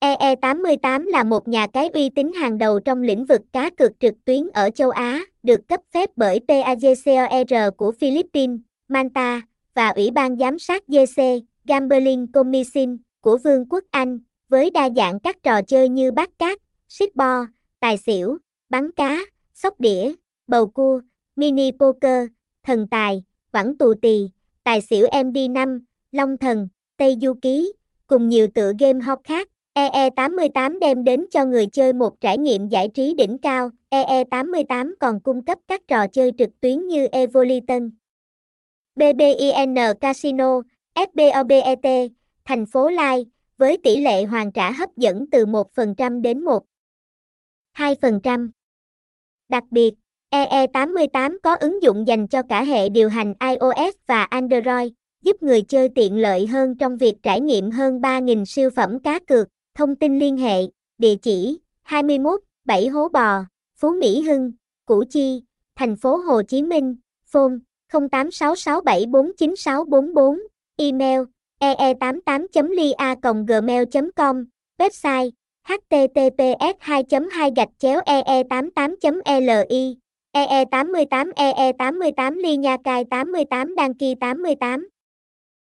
[0.00, 4.14] EE88 là một nhà cái uy tín hàng đầu trong lĩnh vực cá cược trực
[4.24, 9.42] tuyến ở châu Á, được cấp phép bởi PAGCOR của Philippines, Manta,
[9.74, 11.22] và Ủy ban Giám sát GC,
[11.64, 14.18] Gambling Commission, của Vương quốc Anh,
[14.48, 16.58] với đa dạng các trò chơi như bát cát,
[16.88, 17.46] xích bo,
[17.80, 18.38] tài xỉu,
[18.68, 19.18] bắn cá,
[19.54, 20.12] sóc đĩa,
[20.46, 21.00] bầu cua,
[21.36, 22.26] mini poker,
[22.62, 24.30] thần tài, quẳng tù tì,
[24.64, 25.80] tài xỉu MD5,
[26.12, 27.72] long thần, Tây Du Ký,
[28.06, 29.48] cùng nhiều tựa game hot khác.
[29.88, 33.70] EE88 đem đến cho người chơi một trải nghiệm giải trí đỉnh cao.
[33.90, 37.90] EE88 còn cung cấp các trò chơi trực tuyến như Evoliton,
[38.96, 40.62] BBIN Casino,
[40.94, 42.08] FBOBET,
[42.44, 43.26] thành phố Lai,
[43.58, 46.62] với tỷ lệ hoàn trả hấp dẫn từ 1% đến 1.
[47.76, 48.50] 2%.
[49.48, 49.94] Đặc biệt,
[50.30, 54.92] EE88 có ứng dụng dành cho cả hệ điều hành iOS và Android,
[55.22, 59.18] giúp người chơi tiện lợi hơn trong việc trải nghiệm hơn 3.000 siêu phẩm cá
[59.18, 59.48] cược.
[59.74, 60.62] Thông tin liên hệ,
[60.98, 63.44] địa chỉ 21, 7 Hố Bò,
[63.76, 64.52] Phú Mỹ Hưng,
[64.86, 65.42] Củ Chi,
[65.76, 67.54] thành phố Hồ Chí Minh, phone
[67.92, 70.38] 0866749644,
[70.76, 71.20] email
[71.60, 74.44] ee88.lia.gmail.com,
[74.78, 75.30] website
[75.64, 79.96] https 2 2 gạch chéo e ee 88 e e li
[80.32, 84.88] ee88 ee88 ly nha cai 88 đăng ký 88